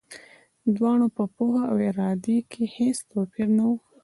[0.63, 3.71] د دواړو په پوهه او اراده کې هېڅ توپیر نه و.